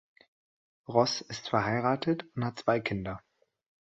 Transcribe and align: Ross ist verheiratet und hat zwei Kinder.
Ross 0.87 1.21
ist 1.21 1.49
verheiratet 1.49 2.25
und 2.35 2.43
hat 2.43 2.57
zwei 2.57 2.79
Kinder. 2.79 3.21